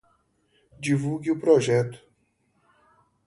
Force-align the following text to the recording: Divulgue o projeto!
Divulgue 0.85 1.29
o 1.31 1.39
projeto! 1.43 1.99